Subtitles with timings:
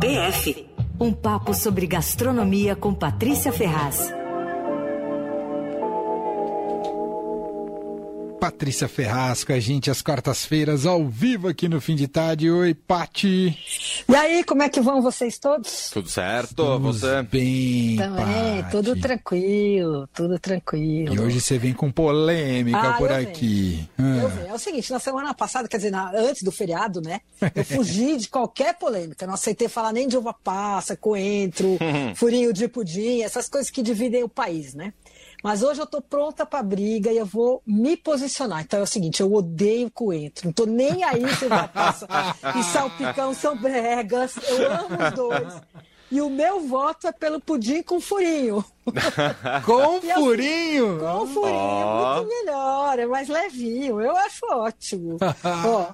[0.00, 0.68] PF
[1.00, 4.17] um papo sobre gastronomia com Patrícia Ferraz.
[8.50, 12.50] Patrícia Ferraz com a gente às quartas-feiras, ao vivo aqui no Fim de Tarde.
[12.50, 13.54] Oi, Pati.
[14.08, 15.90] E aí, como é que vão vocês todos?
[15.92, 17.22] Tudo certo, Estamos você?
[17.24, 18.70] Bem, Também, Pati.
[18.70, 21.14] tudo tranquilo, tudo tranquilo.
[21.14, 23.86] E hoje você vem com polêmica Ah, por eu aqui.
[23.98, 24.46] Ah.
[24.48, 27.20] É o seguinte, na semana passada, quer dizer, na- antes do feriado, né?
[27.54, 29.26] Eu fugi de qualquer polêmica.
[29.26, 31.76] Não aceitei falar nem de uva passa, coentro,
[32.16, 34.94] furinho de pudim, essas coisas que dividem o país, né?
[35.42, 38.62] Mas hoje eu tô pronta pra briga e eu vou me posicionar.
[38.62, 40.46] Então é o seguinte, eu odeio coentro.
[40.46, 42.08] Não tô nem aí se uva passa
[42.58, 44.36] e salpicão são bregas.
[44.48, 45.54] Eu amo os dois.
[46.10, 48.64] E o meu voto é pelo pudim com furinho.
[49.66, 50.98] Com assim, furinho!
[50.98, 54.00] Com furinho é muito melhor, é mais levinho.
[54.00, 55.18] Eu acho ótimo.
[55.66, 55.92] Ó,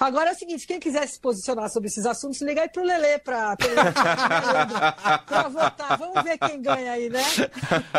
[0.00, 3.18] agora é o seguinte, quem quiser se posicionar sobre esses assuntos, liga aí pro Lelê
[3.18, 5.98] pra, pra, pra votar.
[5.98, 7.22] Vamos ver quem ganha aí, né?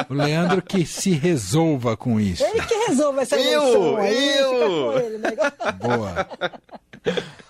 [0.10, 2.44] O Leandro que se resolva com isso.
[2.44, 4.54] Ele que resolve essa Eu, eleição eu.
[4.54, 5.32] fica com ele, né?
[5.80, 6.28] Boa.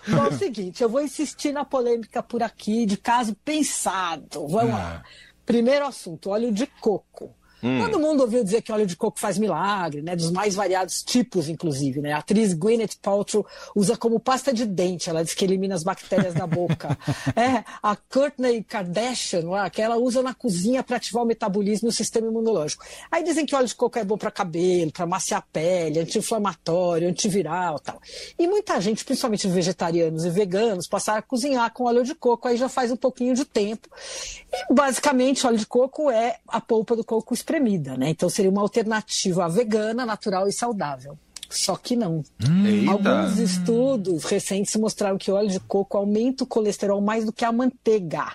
[0.08, 4.46] Bom, é o seguinte, eu vou insistir na polêmica por aqui, de caso pensado.
[4.48, 5.02] Vamos lá.
[5.44, 7.34] Primeiro assunto, óleo de coco.
[7.60, 10.14] Todo mundo ouviu dizer que óleo de coco faz milagre, né?
[10.14, 12.12] Dos mais variados tipos, inclusive, né?
[12.12, 16.34] A atriz Gwyneth Paltrow usa como pasta de dente, ela diz que elimina as bactérias
[16.34, 16.96] da boca.
[17.36, 21.90] É, a Kourtney Kardashian, lá, que ela usa na cozinha para ativar o metabolismo e
[21.90, 22.84] o sistema imunológico.
[23.10, 27.08] Aí dizem que óleo de coco é bom para cabelo, para maciar a pele, anti-inflamatório,
[27.08, 28.00] antiviral tal.
[28.38, 32.56] E muita gente, principalmente vegetarianos e veganos, passaram a cozinhar com óleo de coco, aí
[32.56, 33.88] já faz um pouquinho de tempo.
[34.70, 38.10] E basicamente, óleo de coco é a polpa do coco espremida, né?
[38.10, 41.18] Então seria uma alternativa vegana, natural e saudável.
[41.48, 42.22] Só que não.
[42.66, 42.90] Eita.
[42.90, 47.44] Alguns estudos recentes mostraram que o óleo de coco aumenta o colesterol mais do que
[47.44, 48.34] a manteiga.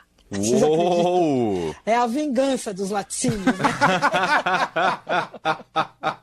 [1.86, 3.54] É a vingança dos laticínios, né?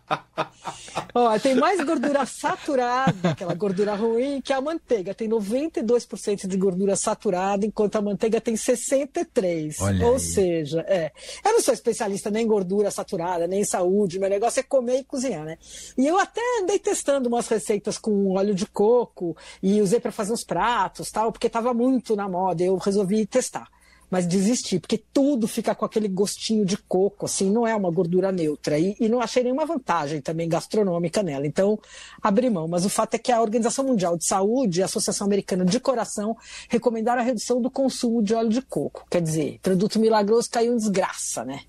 [1.14, 5.14] Ó, tem mais gordura saturada, aquela gordura ruim, que a manteiga.
[5.14, 9.76] Tem 92% de gordura saturada, enquanto a manteiga tem 63%.
[9.80, 10.20] Olha Ou aí.
[10.20, 11.12] seja, é.
[11.44, 14.18] Eu não sou especialista nem em gordura saturada, nem em saúde.
[14.18, 15.58] Meu negócio é comer e cozinhar, né?
[15.96, 20.32] E eu até andei testando umas receitas com óleo de coco e usei para fazer
[20.32, 22.62] uns pratos, tal, porque estava muito na moda.
[22.62, 23.68] Eu resolvi testar
[24.10, 28.32] mas desisti, porque tudo fica com aquele gostinho de coco, assim, não é uma gordura
[28.32, 28.78] neutra.
[28.78, 31.46] E, e não achei nenhuma vantagem também gastronômica nela.
[31.46, 31.78] Então,
[32.20, 32.66] abri mão.
[32.66, 35.78] Mas o fato é que a Organização Mundial de Saúde e a Associação Americana de
[35.78, 36.36] Coração
[36.68, 39.06] recomendaram a redução do consumo de óleo de coco.
[39.08, 41.60] Quer dizer, produto milagroso caiu em desgraça, né?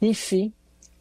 [0.00, 0.52] Enfim.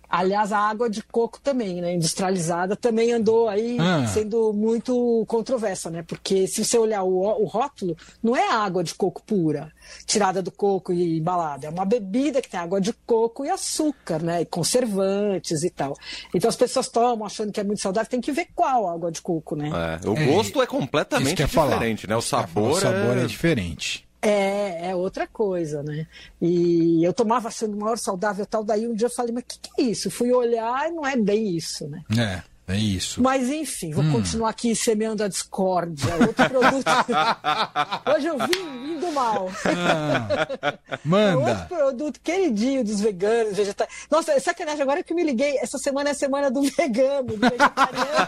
[0.09, 4.05] Aliás, a água de coco também, né, industrializada, também andou aí Ah.
[4.07, 6.03] sendo muito controversa, né?
[6.03, 9.71] Porque se você olhar o, o rótulo, não é água de coco pura,
[10.05, 11.67] tirada do coco e embalada.
[11.67, 14.41] É uma bebida que tem água de coco e açúcar, né?
[14.41, 15.95] E conservantes e tal.
[16.33, 19.21] Então as pessoas tomam achando que é muito saudável, tem que ver qual água de
[19.21, 19.69] coco, né?
[20.03, 21.73] É, o É, gosto é Isso completamente ia falar.
[21.73, 22.15] diferente, né?
[22.15, 23.25] O O sabor, sabor é é...
[23.25, 24.04] diferente.
[24.27, 26.07] É, é outra coisa, né?
[26.41, 29.59] E eu tomava achando maior saudável tal, daí um dia eu falei, mas o que,
[29.59, 30.09] que é isso?
[30.09, 32.03] Fui olhar e não é bem isso, né?
[32.17, 33.21] É, é isso.
[33.21, 36.13] Mas enfim, vou continuar aqui semeando a discórdia.
[36.15, 36.85] Outro produto.
[38.15, 39.49] Hoje eu vim, vim do mal.
[39.65, 41.65] Ah, É outro manda.
[41.69, 44.05] produto queridinho dos veganos, vegetarianos.
[44.09, 47.23] Nossa, é sacanagem, agora que eu me liguei, essa semana é a semana do vegano,
[47.23, 48.25] do vegetariano.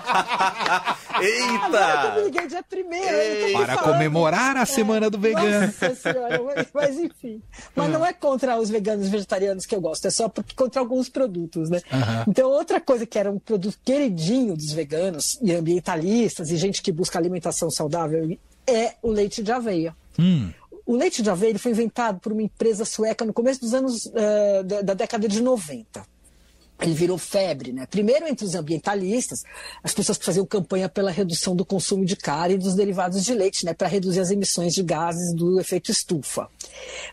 [1.18, 2.22] Agora que eu me Eita!
[2.26, 3.58] liguei dia primeiro.
[3.58, 5.66] Para comemorar a semana do vegano.
[5.68, 6.40] Nossa senhora,
[6.74, 7.42] mas, enfim.
[7.76, 10.80] Mas não é contra os veganos e vegetarianos que eu gosto, é só porque contra
[10.80, 11.82] alguns produtos, né?
[11.92, 12.26] Aham.
[12.28, 16.92] Então, outra coisa que era um produto queridinho dos veganos e ambientalistas e gente que
[16.92, 19.96] busca alimentação saudável é o leite de aveia.
[20.20, 20.52] Hum,
[20.86, 24.64] O leite de aveia foi inventado por uma empresa sueca no começo dos anos eh,
[24.64, 26.06] da, da década de 90.
[26.80, 27.88] Ele virou febre, né?
[27.88, 29.44] Primeiro entre os ambientalistas,
[29.84, 33.34] as pessoas que faziam campanha pela redução do consumo de carne e dos derivados de
[33.34, 33.74] leite, né?
[33.74, 36.48] Para reduzir as emissões de gases do efeito estufa.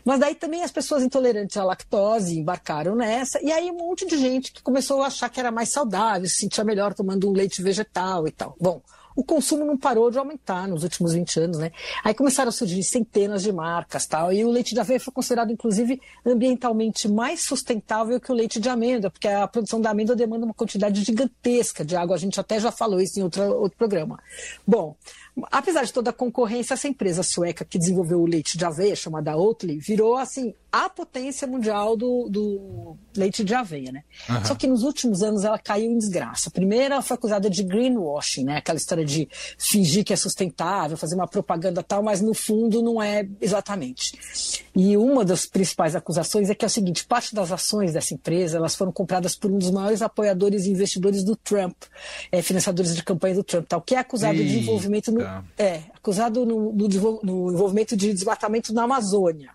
[0.03, 4.17] Mas daí também as pessoas intolerantes à lactose embarcaram nessa, e aí um monte de
[4.17, 7.61] gente que começou a achar que era mais saudável, se sentia melhor tomando um leite
[7.61, 8.55] vegetal e tal.
[8.59, 8.81] Bom,
[9.15, 11.71] o consumo não parou de aumentar nos últimos 20 anos, né?
[12.03, 15.51] Aí começaram a surgir centenas de marcas tal, e o leite de aveia foi considerado,
[15.51, 20.45] inclusive, ambientalmente mais sustentável que o leite de amêndoa, porque a produção da amêndoa demanda
[20.45, 24.19] uma quantidade gigantesca de água, a gente até já falou isso em outra, outro programa.
[24.67, 24.95] Bom,
[25.51, 29.35] apesar de toda a concorrência, essa empresa sueca que desenvolveu o leite de aveia, chamada
[29.35, 34.03] Oatly, virou assim a potência mundial do, do leite de aveia, né?
[34.29, 34.45] Uhum.
[34.45, 36.51] Só que nos últimos anos ela caiu em desgraça.
[36.51, 38.57] Primeiro, ela foi acusada de greenwashing, né?
[38.57, 39.27] Aquela história de
[39.57, 44.17] fingir que é sustentável, fazer uma propaganda tal, mas no fundo não é exatamente.
[44.75, 48.57] E uma das principais acusações é que é o seguinte: parte das ações dessa empresa
[48.57, 51.75] elas foram compradas por um dos maiores apoiadores e investidores do Trump,
[52.29, 54.49] é, financiadores de campanha do Trump, tal, que é acusado Eita.
[54.49, 55.24] de envolvimento no,
[55.57, 56.87] é acusado no, no,
[57.23, 59.51] no envolvimento de desmatamento na Amazônia.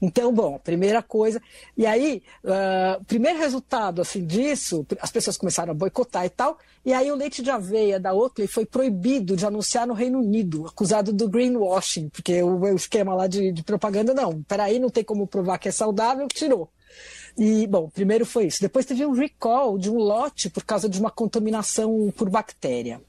[0.00, 1.40] Então, bom, primeira coisa.
[1.76, 6.58] E aí, uh, primeiro resultado assim disso, as pessoas começaram a boicotar e tal.
[6.84, 10.66] E aí o leite de aveia da Oatly foi proibido de anunciar no Reino Unido,
[10.66, 15.04] acusado do greenwashing, porque o, o esquema lá de, de propaganda, não, peraí, não tem
[15.04, 16.68] como provar que é saudável, tirou.
[17.38, 18.60] E, bom, primeiro foi isso.
[18.60, 23.00] Depois teve um recall de um lote por causa de uma contaminação por bactéria.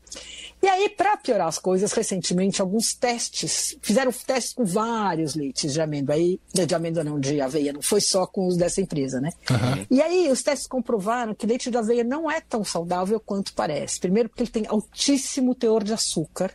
[0.64, 5.82] E aí, para piorar as coisas, recentemente, alguns testes, fizeram testes com vários leites de
[5.82, 9.30] amêndoa, aí, de amêndoa não, de aveia, não foi só com os dessa empresa, né?
[9.50, 9.86] Uhum.
[9.92, 14.00] E aí, os testes comprovaram que leite de aveia não é tão saudável quanto parece.
[14.00, 16.50] Primeiro, porque ele tem altíssimo teor de açúcar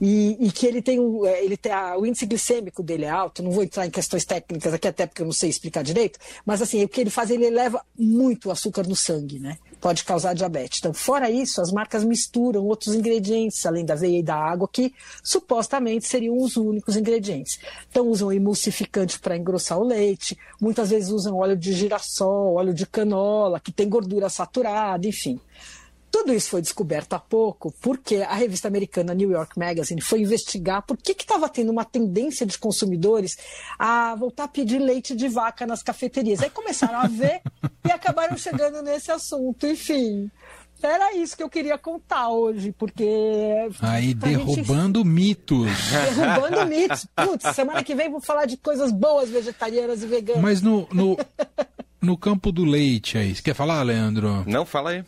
[0.00, 3.10] e, e que ele tem, um, é, ele tem a, o índice glicêmico dele é
[3.10, 3.44] alto.
[3.44, 6.60] Não vou entrar em questões técnicas aqui, até porque eu não sei explicar direito, mas
[6.60, 9.56] assim, o que ele faz, ele leva muito açúcar no sangue, né?
[9.86, 10.80] Pode causar diabetes.
[10.80, 14.92] Então, fora isso, as marcas misturam outros ingredientes, além da aveia e da água, que
[15.22, 17.60] supostamente seriam os únicos ingredientes.
[17.88, 22.84] Então, usam emulsificante para engrossar o leite, muitas vezes usam óleo de girassol, óleo de
[22.84, 25.40] canola, que tem gordura saturada, enfim.
[26.10, 30.82] Tudo isso foi descoberto há pouco porque a revista americana New York Magazine foi investigar
[30.82, 33.36] por que estava tendo uma tendência de consumidores
[33.78, 36.42] a voltar a pedir leite de vaca nas cafeterias.
[36.42, 37.42] Aí começaram a ver
[37.86, 39.66] e acabaram chegando nesse assunto.
[39.66, 40.30] Enfim,
[40.82, 43.06] era isso que eu queria contar hoje, porque.
[43.80, 45.08] Aí, derrubando gente...
[45.08, 45.70] mitos.
[46.14, 47.06] Derrubando mitos.
[47.14, 50.42] Putz, semana que vem vou falar de coisas boas vegetarianas e veganas.
[50.42, 51.16] Mas no, no,
[52.00, 54.44] no campo do leite aí, você quer falar, Leandro?
[54.46, 55.04] Não, fala aí.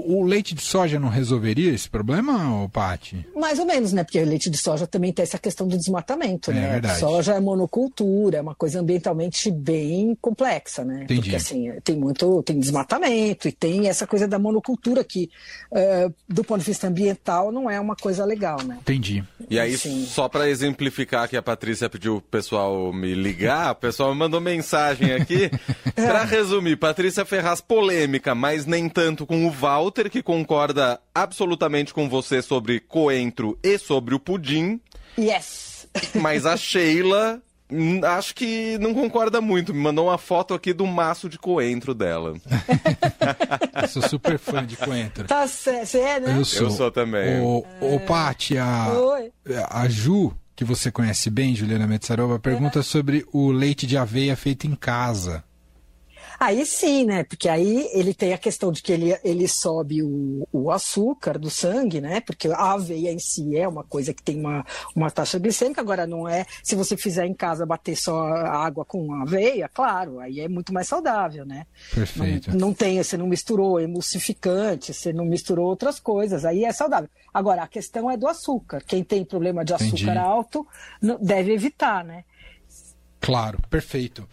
[0.00, 3.26] O leite de soja não resolveria esse problema, Pati?
[3.34, 4.04] Mais ou menos, né?
[4.04, 6.70] Porque o leite de soja também tem essa questão do desmatamento, é, né?
[6.72, 7.00] Verdade.
[7.00, 11.04] Soja é monocultura, é uma coisa ambientalmente bem complexa, né?
[11.04, 11.20] Entendi.
[11.20, 15.30] Porque assim, tem muito, tem desmatamento e tem essa coisa da monocultura que,
[15.72, 18.78] uh, do ponto de vista ambiental, não é uma coisa legal, né?
[18.80, 19.24] Entendi.
[19.48, 20.04] E aí, Sim.
[20.06, 24.40] só para exemplificar que a Patrícia pediu o pessoal me ligar, o pessoal me mandou
[24.40, 25.50] mensagem aqui.
[25.94, 31.94] para resumir, Patrícia Ferraz polêmica, mas nem tanto com o Val Walter, que concorda absolutamente
[31.94, 34.80] com você sobre coentro e sobre o pudim.
[35.16, 35.86] Yes!
[36.20, 37.40] Mas a Sheila
[37.70, 39.72] hum, acho que não concorda muito.
[39.72, 42.34] Me mandou uma foto aqui do maço de coentro dela.
[43.80, 45.24] Eu sou super fã de coentro.
[45.28, 46.36] Tá, você é, né?
[46.36, 46.62] Eu sou.
[46.66, 47.40] Eu sou também.
[47.40, 48.88] O, o Paty, a,
[49.70, 52.82] a Ju, que você conhece bem, Juliana Metsarova, pergunta é.
[52.82, 55.44] sobre o leite de aveia feito em casa.
[56.38, 57.24] Aí sim, né?
[57.24, 61.50] Porque aí ele tem a questão de que ele, ele sobe o, o açúcar do
[61.50, 62.20] sangue, né?
[62.20, 66.06] Porque a aveia em si é uma coisa que tem uma, uma taxa glicêmica, agora
[66.06, 66.46] não é.
[66.62, 70.88] Se você fizer em casa bater só água com aveia, claro, aí é muito mais
[70.88, 71.66] saudável, né?
[71.94, 72.50] Perfeito.
[72.50, 77.08] Não, não tem, você não misturou emulsificante, você não misturou outras coisas, aí é saudável.
[77.32, 78.82] Agora, a questão é do açúcar.
[78.86, 80.18] Quem tem problema de açúcar Entendi.
[80.18, 80.66] alto
[81.20, 82.24] deve evitar, né?
[83.20, 84.28] Claro, perfeito.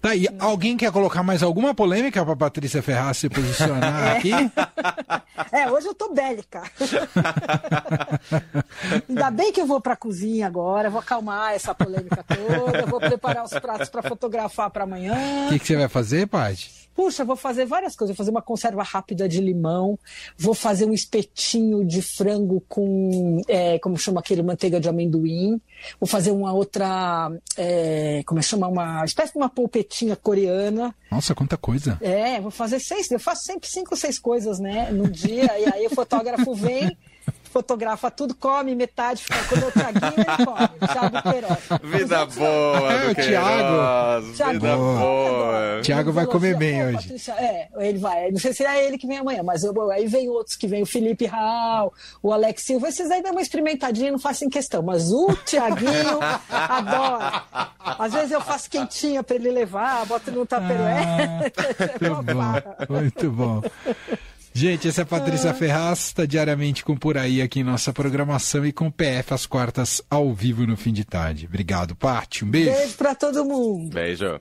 [0.00, 4.16] Tá aí, alguém quer colocar mais alguma polêmica para Patrícia Ferraz se posicionar é.
[4.16, 4.30] aqui?
[5.52, 6.62] É, hoje eu tô bélica.
[9.08, 12.98] Ainda bem que eu vou para a cozinha agora, vou acalmar essa polêmica toda, vou
[12.98, 15.14] preparar os pratos para fotografar para amanhã.
[15.46, 16.87] O que, que, você vai fazer, Paty?
[16.98, 18.16] Puxa, vou fazer várias coisas.
[18.16, 19.96] Vou fazer uma conserva rápida de limão,
[20.36, 25.60] vou fazer um espetinho de frango com, é, como chama aquele, manteiga de amendoim.
[26.00, 30.92] Vou fazer uma outra, é, como chama, uma espécie de uma polpetinha coreana.
[31.08, 31.96] Nossa, quanta coisa.
[32.00, 35.56] É, vou fazer seis, eu faço sempre cinco, seis coisas, né, no dia.
[35.56, 36.98] e aí o fotógrafo vem
[37.58, 40.68] fotografa tudo, come metade, fica quando o Thiaguinho ele come.
[40.92, 41.58] Thiago Queiroz.
[41.82, 44.32] Vida boa, é, o Thiago.
[44.36, 44.52] Thiago.
[44.52, 45.80] Vida boa.
[45.82, 46.96] Thiago vai comer bem hoje.
[46.96, 48.30] Patrícia, é, ele vai.
[48.30, 50.82] Não sei se é ele que vem amanhã, mas eu, aí vem outros que vem,
[50.82, 52.88] o Felipe Raul, o Alex Silva.
[52.88, 54.80] Esses aí dão uma experimentadinha, não façam questão.
[54.80, 57.42] Mas o Thiaguinho adora.
[57.98, 61.02] Às vezes eu faço quentinha para ele levar, boto no taperoé.
[61.02, 63.62] Ah, muito bom, muito bom.
[64.58, 65.54] Gente, essa é a Patrícia ah.
[65.54, 70.02] Ferraz, está diariamente com Por Aí aqui em nossa programação e com PF às quartas
[70.10, 71.46] ao vivo no fim de tarde.
[71.46, 72.44] Obrigado, Paty.
[72.44, 72.72] Um beijo.
[72.72, 73.94] Beijo para todo mundo.
[73.94, 74.40] Beijo.